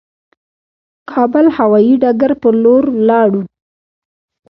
کابل 1.11 1.45
هوايي 1.57 1.93
ډګر 2.01 2.31
پر 2.41 2.53
لور 2.63 2.83
ولاړو. 2.97 3.41